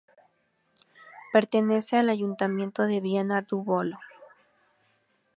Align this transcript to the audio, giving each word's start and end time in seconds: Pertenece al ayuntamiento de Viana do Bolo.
Pertenece 1.31 1.95
al 1.95 2.09
ayuntamiento 2.09 2.87
de 2.87 3.01
Viana 3.01 3.43
do 3.43 3.57
Bolo. 3.59 3.99